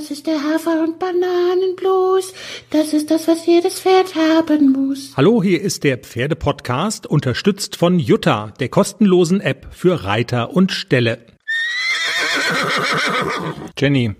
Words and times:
Das 0.00 0.10
ist 0.10 0.26
der 0.26 0.42
Hafer- 0.42 0.82
und 0.82 0.98
Bananenblues. 0.98 2.32
Das 2.70 2.94
ist 2.94 3.10
das, 3.10 3.28
was 3.28 3.44
jedes 3.44 3.80
Pferd 3.80 4.14
haben 4.14 4.72
muss. 4.72 5.12
Hallo, 5.14 5.42
hier 5.42 5.60
ist 5.60 5.84
der 5.84 5.98
Pferdepodcast, 5.98 7.06
unterstützt 7.06 7.76
von 7.76 7.98
Jutta, 7.98 8.54
der 8.60 8.70
kostenlosen 8.70 9.42
App 9.42 9.66
für 9.72 10.04
Reiter 10.04 10.54
und 10.54 10.72
Ställe. 10.72 11.18
Jenny, 13.78 14.14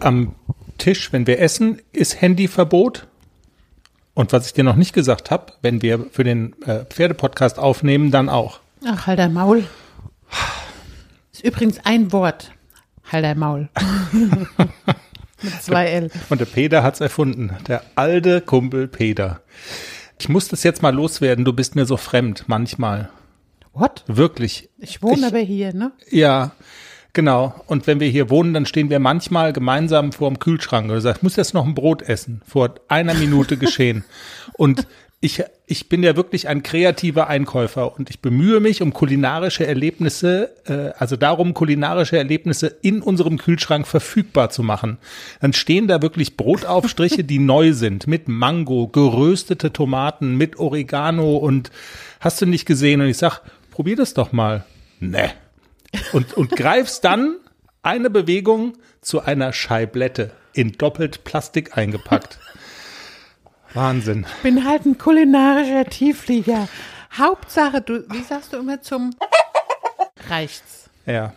am 0.00 0.34
Tisch, 0.78 1.12
wenn 1.12 1.28
wir 1.28 1.38
essen, 1.38 1.80
ist 1.92 2.20
Handyverbot. 2.20 3.06
Und 4.14 4.32
was 4.32 4.46
ich 4.46 4.52
dir 4.52 4.64
noch 4.64 4.74
nicht 4.74 4.94
gesagt 4.94 5.30
habe, 5.30 5.52
wenn 5.62 5.80
wir 5.80 6.06
für 6.10 6.24
den 6.24 6.60
äh, 6.62 6.84
Pferdepodcast 6.86 7.60
aufnehmen, 7.60 8.10
dann 8.10 8.28
auch. 8.28 8.58
Ach, 8.84 9.06
halt 9.06 9.20
dein 9.20 9.32
Maul. 9.32 9.64
Ist 11.32 11.44
übrigens 11.44 11.78
ein 11.84 12.10
Wort. 12.10 12.50
Halt 13.10 13.24
dein 13.24 13.38
Maul. 13.38 13.68
Mit 15.42 15.62
zwei 15.62 15.86
L. 15.86 16.10
Und 16.30 16.40
der 16.40 16.46
Peter 16.46 16.82
hat's 16.82 17.00
erfunden. 17.00 17.56
Der 17.68 17.82
alte 17.94 18.40
Kumpel 18.40 18.88
Peter. 18.88 19.40
Ich 20.18 20.28
muss 20.28 20.48
das 20.48 20.64
jetzt 20.64 20.82
mal 20.82 20.94
loswerden. 20.94 21.44
Du 21.44 21.52
bist 21.52 21.76
mir 21.76 21.86
so 21.86 21.96
fremd 21.96 22.44
manchmal. 22.48 23.10
What? 23.72 24.02
Wirklich. 24.08 24.68
Ich 24.78 25.00
wohne 25.02 25.18
Ich- 25.18 25.24
aber 25.26 25.38
hier, 25.38 25.72
ne? 25.72 25.92
Ja, 26.10 26.50
genau. 27.12 27.54
Und 27.66 27.86
wenn 27.86 28.00
wir 28.00 28.08
hier 28.08 28.30
wohnen, 28.30 28.52
dann 28.52 28.66
stehen 28.66 28.90
wir 28.90 28.98
manchmal 28.98 29.52
gemeinsam 29.52 30.10
vor 30.10 30.28
dem 30.28 30.40
Kühlschrank. 30.40 30.88
Und 30.88 30.96
du 30.96 31.00
sagst, 31.00 31.18
ich 31.18 31.22
muss 31.22 31.36
jetzt 31.36 31.54
noch 31.54 31.64
ein 31.64 31.76
Brot 31.76 32.02
essen. 32.02 32.42
Vor 32.44 32.74
einer 32.88 33.14
Minute 33.14 33.56
geschehen. 33.56 34.04
Und 34.54 34.88
ich, 35.20 35.42
ich 35.66 35.88
bin 35.88 36.02
ja 36.02 36.14
wirklich 36.16 36.48
ein 36.48 36.62
kreativer 36.62 37.26
Einkäufer 37.26 37.96
und 37.96 38.08
ich 38.08 38.20
bemühe 38.20 38.60
mich 38.60 38.82
um 38.82 38.92
kulinarische 38.92 39.66
Erlebnisse, 39.66 40.54
äh, 40.66 40.96
also 40.98 41.16
darum, 41.16 41.54
kulinarische 41.54 42.16
Erlebnisse 42.16 42.68
in 42.82 43.02
unserem 43.02 43.38
Kühlschrank 43.38 43.86
verfügbar 43.86 44.50
zu 44.50 44.62
machen. 44.62 44.98
Dann 45.40 45.52
stehen 45.52 45.88
da 45.88 46.02
wirklich 46.02 46.36
Brotaufstriche, 46.36 47.24
die 47.24 47.40
neu 47.40 47.72
sind, 47.72 48.06
mit 48.06 48.28
Mango, 48.28 48.86
geröstete 48.86 49.72
Tomaten, 49.72 50.36
mit 50.36 50.58
Oregano 50.58 51.36
und 51.36 51.70
hast 52.20 52.40
du 52.40 52.46
nicht 52.46 52.64
gesehen? 52.64 53.00
Und 53.00 53.08
ich 53.08 53.18
sag, 53.18 53.40
probier 53.72 53.96
das 53.96 54.14
doch 54.14 54.30
mal. 54.30 54.64
Ne 55.00 55.32
und, 56.12 56.34
und 56.34 56.50
greifst 56.50 57.04
dann 57.04 57.36
eine 57.82 58.10
Bewegung 58.10 58.74
zu 59.00 59.20
einer 59.20 59.52
Scheiblette 59.52 60.30
in 60.52 60.72
doppelt 60.72 61.24
Plastik 61.24 61.76
eingepackt. 61.76 62.38
Wahnsinn. 63.74 64.26
Bin 64.42 64.64
halt 64.64 64.86
ein 64.86 64.98
kulinarischer 64.98 65.84
Tiefflieger. 65.84 66.68
Hauptsache, 67.16 67.80
du, 67.80 68.08
wie 68.10 68.22
sagst 68.22 68.52
du 68.52 68.58
immer 68.58 68.80
zum 68.80 69.10
reicht's. 70.28 70.90
Ja. 71.06 71.32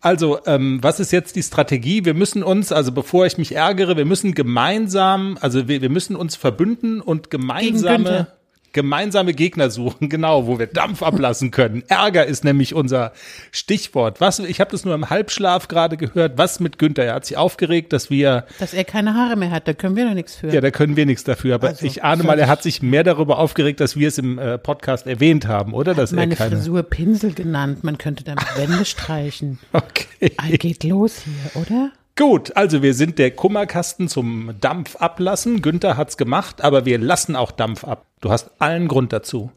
Also, 0.00 0.44
ähm, 0.46 0.80
was 0.82 0.98
ist 0.98 1.12
jetzt 1.12 1.36
die 1.36 1.42
Strategie? 1.42 2.04
Wir 2.04 2.14
müssen 2.14 2.42
uns, 2.42 2.72
also 2.72 2.90
bevor 2.90 3.24
ich 3.26 3.38
mich 3.38 3.54
ärgere, 3.54 3.96
wir 3.96 4.04
müssen 4.04 4.34
gemeinsam, 4.34 5.38
also 5.40 5.68
wir, 5.68 5.80
wir 5.80 5.90
müssen 5.90 6.16
uns 6.16 6.34
verbünden 6.34 7.00
und 7.00 7.30
gemeinsame. 7.30 8.26
Gemeinsame 8.72 9.34
Gegner 9.34 9.70
suchen, 9.70 10.08
genau, 10.10 10.46
wo 10.46 10.58
wir 10.58 10.66
Dampf 10.66 11.02
ablassen 11.02 11.50
können. 11.50 11.82
Ärger 11.88 12.26
ist 12.26 12.44
nämlich 12.44 12.74
unser 12.74 13.12
Stichwort. 13.50 14.20
Was, 14.20 14.38
ich 14.38 14.60
habe 14.60 14.70
das 14.70 14.84
nur 14.84 14.94
im 14.94 15.10
Halbschlaf 15.10 15.68
gerade 15.68 15.96
gehört. 15.96 16.38
Was 16.38 16.60
mit 16.60 16.78
Günther? 16.78 17.04
Er 17.04 17.14
hat 17.14 17.26
sich 17.26 17.36
aufgeregt, 17.36 17.92
dass 17.92 18.10
wir 18.10 18.46
Dass 18.58 18.74
er 18.74 18.84
keine 18.84 19.14
Haare 19.14 19.36
mehr 19.36 19.50
hat, 19.50 19.68
da 19.68 19.72
können 19.72 19.96
wir 19.96 20.06
doch 20.06 20.14
nichts 20.14 20.36
für. 20.36 20.48
Ja, 20.48 20.60
da 20.60 20.70
können 20.70 20.96
wir 20.96 21.06
nichts 21.06 21.24
dafür. 21.24 21.54
Aber 21.56 21.68
Also, 21.68 21.86
ich 21.86 22.02
ahne 22.04 22.22
mal, 22.22 22.38
er 22.38 22.48
hat 22.48 22.62
sich 22.62 22.82
mehr 22.82 23.04
darüber 23.04 23.38
aufgeregt, 23.38 23.80
dass 23.80 23.96
wir 23.96 24.08
es 24.08 24.18
im 24.18 24.38
äh, 24.38 24.58
Podcast 24.58 25.06
erwähnt 25.06 25.46
haben, 25.46 25.74
oder? 25.74 25.94
Dass 25.94 26.12
Meine 26.12 26.34
er 26.34 26.36
keine. 26.36 26.56
Frisur 26.56 26.82
Pinsel 26.82 27.32
genannt, 27.32 27.84
man 27.84 27.98
könnte 27.98 28.24
damit 28.24 28.44
Wände 28.56 28.84
streichen. 28.84 29.58
Okay. 29.72 30.32
Ah, 30.36 30.48
geht 30.48 30.84
los 30.84 31.22
hier, 31.24 31.60
oder? 31.60 31.90
Gut, 32.16 32.56
also 32.56 32.82
wir 32.82 32.92
sind 32.92 33.18
der 33.18 33.30
Kummerkasten 33.30 34.08
zum 34.08 34.54
Dampf 34.60 34.96
ablassen. 34.96 35.62
Günther 35.62 35.96
hat's 35.96 36.16
gemacht, 36.16 36.62
aber 36.62 36.84
wir 36.84 36.98
lassen 36.98 37.36
auch 37.36 37.50
Dampf 37.50 37.84
ab. 37.84 38.06
Du 38.20 38.30
hast 38.30 38.50
allen 38.58 38.86
Grund 38.86 39.12
dazu. 39.12 39.50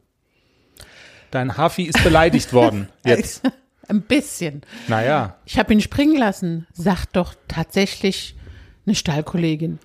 Dein 1.32 1.58
Hafi 1.58 1.84
ist 1.84 2.02
beleidigt 2.04 2.54
worden. 2.54 2.88
Jetzt. 3.06 3.42
Ein 3.88 4.02
bisschen. 4.02 4.62
Naja. 4.88 5.36
Ich 5.46 5.60
habe 5.60 5.74
ihn 5.74 5.82
springen 5.82 6.18
lassen, 6.18 6.66
sagt 6.74 7.16
doch 7.16 7.36
tatsächlich 7.48 8.36
eine 8.86 8.96
Stallkollegin. 8.96 9.80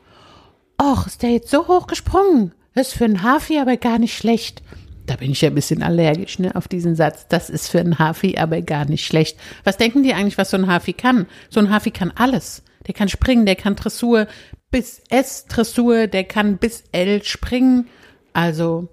Och, 0.80 1.06
ist 1.06 1.22
der 1.22 1.30
jetzt 1.30 1.50
so 1.50 1.68
hoch 1.68 1.86
gesprungen? 1.86 2.52
Das 2.74 2.88
ist 2.88 2.94
für 2.94 3.04
einen 3.04 3.22
Hafi 3.22 3.58
aber 3.58 3.76
gar 3.76 3.98
nicht 3.98 4.16
schlecht. 4.16 4.62
Da 5.10 5.16
bin 5.16 5.32
ich 5.32 5.40
ja 5.40 5.50
ein 5.50 5.56
bisschen 5.56 5.82
allergisch 5.82 6.38
ne, 6.38 6.54
auf 6.54 6.68
diesen 6.68 6.94
Satz. 6.94 7.26
Das 7.26 7.50
ist 7.50 7.68
für 7.68 7.80
einen 7.80 7.98
Hafi 7.98 8.38
aber 8.38 8.62
gar 8.62 8.84
nicht 8.84 9.04
schlecht. 9.04 9.36
Was 9.64 9.76
denken 9.76 10.04
die 10.04 10.14
eigentlich, 10.14 10.38
was 10.38 10.50
so 10.50 10.56
ein 10.56 10.68
Hafi 10.68 10.92
kann? 10.92 11.26
So 11.48 11.58
ein 11.58 11.68
Hafi 11.68 11.90
kann 11.90 12.12
alles. 12.14 12.62
Der 12.86 12.94
kann 12.94 13.08
springen, 13.08 13.44
der 13.44 13.56
kann 13.56 13.74
Dressur 13.74 14.28
bis 14.70 15.02
S 15.08 15.46
Dressur, 15.46 16.06
der 16.06 16.22
kann 16.22 16.58
bis 16.58 16.84
L 16.92 17.24
springen. 17.24 17.88
Also, 18.34 18.86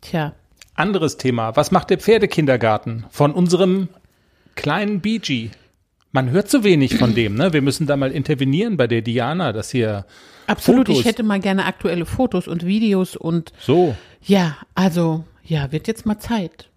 tja, 0.00 0.32
Anderes 0.74 1.18
Thema. 1.18 1.54
Was 1.54 1.70
macht 1.70 1.90
der 1.90 1.98
Pferdekindergarten 1.98 3.04
von 3.10 3.32
unserem 3.32 3.88
kleinen 4.54 5.00
BG? 5.00 5.50
Man 6.12 6.30
hört 6.30 6.48
zu 6.48 6.64
wenig 6.64 6.96
von 6.96 7.14
dem, 7.14 7.34
ne? 7.34 7.52
Wir 7.52 7.60
müssen 7.60 7.86
da 7.86 7.98
mal 7.98 8.12
intervenieren 8.12 8.78
bei 8.78 8.86
der 8.86 9.02
Diana, 9.02 9.52
dass 9.52 9.70
hier 9.70 10.06
absolut. 10.46 10.86
Fotos. 10.86 11.00
Ich 11.00 11.06
hätte 11.06 11.24
mal 11.24 11.40
gerne 11.40 11.66
aktuelle 11.66 12.06
Fotos 12.06 12.48
und 12.48 12.64
Videos 12.64 13.16
und 13.16 13.52
so. 13.60 13.94
Ja, 14.22 14.56
also, 14.74 15.24
ja, 15.48 15.72
wird 15.72 15.88
jetzt 15.88 16.06
mal 16.06 16.18
Zeit. 16.18 16.68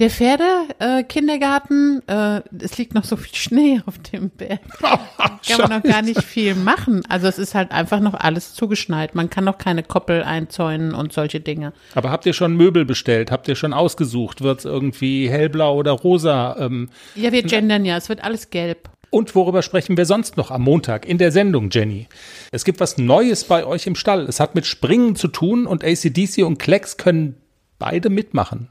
Der 0.00 0.10
Pferdekindergarten, 0.10 2.02
äh, 2.08 2.38
äh, 2.38 2.42
es 2.60 2.76
liegt 2.78 2.94
noch 2.94 3.04
so 3.04 3.16
viel 3.16 3.34
Schnee 3.34 3.80
auf 3.86 3.98
dem 3.98 4.30
Berg. 4.30 4.60
Kann 4.80 5.58
man 5.58 5.70
noch 5.70 5.82
gar 5.82 6.02
nicht 6.02 6.22
viel 6.24 6.54
machen. 6.54 7.02
Also 7.08 7.28
es 7.28 7.38
ist 7.38 7.54
halt 7.54 7.70
einfach 7.70 8.00
noch 8.00 8.14
alles 8.14 8.54
zugeschneit. 8.54 9.14
Man 9.14 9.30
kann 9.30 9.44
noch 9.44 9.58
keine 9.58 9.82
Koppel 9.82 10.22
einzäunen 10.22 10.94
und 10.94 11.12
solche 11.12 11.40
Dinge. 11.40 11.72
Aber 11.94 12.10
habt 12.10 12.26
ihr 12.26 12.32
schon 12.32 12.56
Möbel 12.56 12.84
bestellt? 12.84 13.30
Habt 13.30 13.46
ihr 13.48 13.54
schon 13.54 13.72
ausgesucht? 13.72 14.40
Wird's 14.42 14.64
irgendwie 14.64 15.30
hellblau 15.30 15.76
oder 15.76 15.92
rosa? 15.92 16.56
Ähm, 16.58 16.88
Ja, 17.14 17.30
wir 17.32 17.42
gendern 17.42 17.84
ja, 17.84 17.96
es 17.96 18.08
wird 18.08 18.24
alles 18.24 18.50
gelb. 18.50 18.90
und 19.10 19.34
worüber 19.34 19.62
sprechen 19.62 19.96
wir 19.96 20.06
sonst 20.06 20.36
noch 20.36 20.50
am 20.50 20.62
Montag 20.62 21.06
in 21.06 21.18
der 21.18 21.32
Sendung, 21.32 21.70
Jenny? 21.70 22.06
Es 22.52 22.64
gibt 22.64 22.80
was 22.80 22.98
Neues 22.98 23.44
bei 23.44 23.64
euch 23.64 23.86
im 23.86 23.94
Stall. 23.96 24.22
Es 24.26 24.40
hat 24.40 24.54
mit 24.54 24.66
Springen 24.66 25.16
zu 25.16 25.28
tun 25.28 25.66
und 25.66 25.84
ACDC 25.84 26.44
und 26.44 26.58
Klecks 26.58 26.96
können 26.96 27.36
beide 27.80 28.10
mitmachen. 28.10 28.68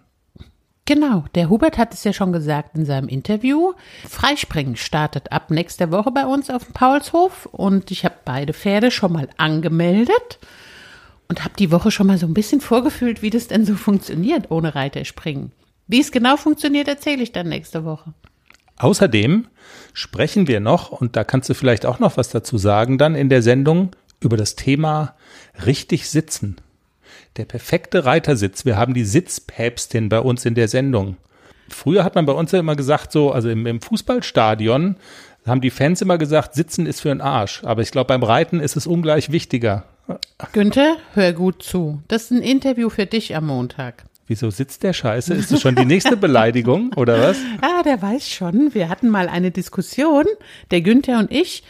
Genau, 0.85 1.25
der 1.35 1.49
Hubert 1.49 1.77
hat 1.77 1.93
es 1.93 2.03
ja 2.03 2.13
schon 2.13 2.31
gesagt 2.31 2.75
in 2.75 2.85
seinem 2.85 3.09
Interview. 3.09 3.73
Freispringen 4.07 4.75
startet 4.75 5.31
ab 5.31 5.51
nächster 5.51 5.91
Woche 5.91 6.11
bei 6.11 6.25
uns 6.25 6.49
auf 6.49 6.63
dem 6.63 6.73
Paulshof 6.73 7.45
und 7.51 7.91
ich 7.91 8.05
habe 8.05 8.15
beide 8.25 8.53
Pferde 8.53 8.89
schon 8.89 9.11
mal 9.11 9.29
angemeldet 9.37 10.39
und 11.27 11.43
habe 11.43 11.53
die 11.59 11.71
Woche 11.71 11.91
schon 11.91 12.07
mal 12.07 12.17
so 12.17 12.25
ein 12.25 12.33
bisschen 12.33 12.59
vorgefühlt, 12.59 13.21
wie 13.21 13.29
das 13.29 13.47
denn 13.47 13.65
so 13.65 13.75
funktioniert 13.75 14.49
ohne 14.49 14.73
Reiterspringen. 14.73 15.51
Wie 15.85 15.99
es 15.99 16.11
genau 16.11 16.37
funktioniert, 16.37 16.87
erzähle 16.87 17.21
ich 17.21 17.31
dann 17.31 17.49
nächste 17.49 17.85
Woche. 17.85 18.13
Außerdem 18.77 19.45
sprechen 19.93 20.47
wir 20.47 20.59
noch, 20.59 20.91
und 20.91 21.15
da 21.15 21.23
kannst 21.23 21.49
du 21.49 21.53
vielleicht 21.53 21.85
auch 21.85 21.99
noch 21.99 22.17
was 22.17 22.29
dazu 22.29 22.57
sagen, 22.57 22.97
dann 22.97 23.13
in 23.13 23.29
der 23.29 23.43
Sendung 23.43 23.91
über 24.21 24.37
das 24.37 24.55
Thema 24.55 25.15
richtig 25.65 26.09
sitzen. 26.09 26.55
Der 27.39 27.45
perfekte 27.45 28.03
Reitersitz. 28.03 28.65
Wir 28.65 28.75
haben 28.75 28.93
die 28.93 29.05
Sitzpäpstin 29.05 30.09
bei 30.09 30.19
uns 30.19 30.43
in 30.43 30.55
der 30.55 30.67
Sendung. 30.67 31.15
Früher 31.69 32.03
hat 32.03 32.15
man 32.15 32.25
bei 32.25 32.33
uns 32.33 32.51
ja 32.51 32.59
immer 32.59 32.75
gesagt, 32.75 33.13
so, 33.13 33.31
also 33.31 33.47
im, 33.49 33.65
im 33.65 33.79
Fußballstadion 33.79 34.97
haben 35.47 35.61
die 35.61 35.69
Fans 35.69 36.01
immer 36.01 36.17
gesagt, 36.17 36.53
Sitzen 36.53 36.85
ist 36.85 36.99
für 36.99 37.07
den 37.07 37.21
Arsch. 37.21 37.63
Aber 37.63 37.81
ich 37.81 37.91
glaube, 37.91 38.09
beim 38.09 38.23
Reiten 38.23 38.59
ist 38.59 38.75
es 38.75 38.85
ungleich 38.85 39.31
wichtiger. 39.31 39.85
Günther, 40.51 40.97
hör 41.13 41.31
gut 41.31 41.63
zu. 41.63 42.01
Das 42.09 42.23
ist 42.23 42.31
ein 42.31 42.41
Interview 42.41 42.89
für 42.89 43.05
dich 43.05 43.33
am 43.37 43.47
Montag. 43.47 44.03
Wieso 44.27 44.49
sitzt 44.49 44.83
der 44.83 44.91
Scheiße? 44.91 45.33
Ist 45.33 45.53
das 45.53 45.61
schon 45.61 45.75
die 45.75 45.85
nächste 45.85 46.17
Beleidigung 46.17 46.91
oder 46.97 47.21
was? 47.21 47.37
Ah, 47.61 47.83
der 47.83 48.01
weiß 48.01 48.27
schon. 48.27 48.73
Wir 48.73 48.89
hatten 48.89 49.07
mal 49.07 49.29
eine 49.29 49.51
Diskussion, 49.51 50.25
der 50.71 50.81
Günther 50.81 51.19
und 51.19 51.31
ich. 51.31 51.63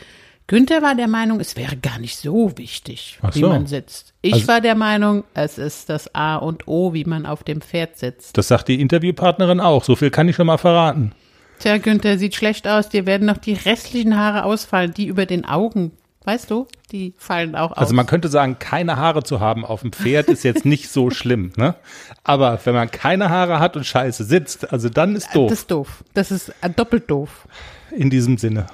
Günther 0.49 0.81
war 0.81 0.95
der 0.95 1.07
Meinung, 1.07 1.39
es 1.39 1.55
wäre 1.55 1.77
gar 1.77 1.99
nicht 1.99 2.17
so 2.17 2.57
wichtig, 2.57 3.19
Ach 3.21 3.35
wie 3.35 3.41
so. 3.41 3.49
man 3.49 3.67
sitzt. 3.67 4.13
Ich 4.23 4.33
Also- 4.33 4.47
war 4.47 4.61
der 4.61 4.73
Meinung, 4.73 5.23
es 5.35 5.59
ist 5.59 5.89
das 5.89 6.15
A 6.15 6.37
und 6.37 6.67
O, 6.67 6.91
wie 6.93 7.05
man 7.05 7.27
auf 7.27 7.43
dem 7.43 7.61
Pferd 7.61 7.97
sitzt. 7.99 8.35
Das 8.35 8.47
sagt 8.47 8.67
die 8.67 8.81
Interviewpartnerin 8.81 9.59
auch. 9.59 9.83
So 9.83 9.95
viel 9.95 10.09
kann 10.09 10.27
ich 10.27 10.35
schon 10.35 10.47
mal 10.47 10.57
verraten. 10.57 11.11
Tja, 11.59 11.77
Günther, 11.77 12.17
sieht 12.17 12.33
schlecht 12.33 12.67
aus. 12.67 12.89
Dir 12.89 13.05
werden 13.05 13.27
noch 13.27 13.37
die 13.37 13.53
restlichen 13.53 14.17
Haare 14.17 14.43
ausfallen, 14.43 14.91
die 14.91 15.05
über 15.05 15.27
den 15.27 15.45
Augen. 15.45 15.91
Weißt 16.25 16.49
du, 16.49 16.67
die 16.91 17.13
fallen 17.17 17.55
auch 17.55 17.71
aus. 17.71 17.77
Also 17.77 17.93
man 17.93 18.07
könnte 18.07 18.27
sagen, 18.27 18.57
keine 18.57 18.95
Haare 18.97 19.21
zu 19.23 19.39
haben 19.39 19.63
auf 19.65 19.81
dem 19.81 19.91
Pferd 19.93 20.29
ist 20.29 20.43
jetzt 20.43 20.65
nicht 20.65 20.89
so 20.89 21.09
schlimm, 21.11 21.51
ne? 21.57 21.75
Aber 22.23 22.59
wenn 22.63 22.73
man 22.73 22.89
keine 22.89 23.29
Haare 23.29 23.59
hat 23.59 23.77
und 23.77 23.85
scheiße 23.85 24.23
sitzt, 24.23 24.71
also 24.73 24.89
dann 24.89 25.15
ist 25.15 25.35
doof. 25.35 25.49
Das 25.49 25.59
ist 25.59 25.71
doof. 25.71 26.03
Das 26.15 26.31
ist 26.31 26.49
äh, 26.61 26.69
doppelt 26.71 27.09
doof. 27.11 27.47
In 27.95 28.09
diesem 28.09 28.37
Sinne. 28.39 28.65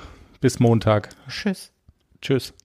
Bis 0.46 0.60
Montag. 0.60 1.10
Tschüss. 1.28 1.72
Tschüss. 2.22 2.54